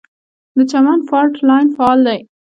[0.57, 2.19] د چمن فالټ لاین فعال دی